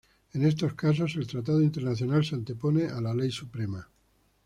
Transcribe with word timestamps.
En 0.33 0.43
estos 0.45 0.73
casos, 0.73 1.15
el 1.15 1.27
tratado 1.27 1.61
internacional 1.61 2.25
se 2.25 2.33
antepone 2.33 2.85
a 2.87 2.99
la 3.01 3.13
ley 3.13 3.29
suprema. 3.29 3.87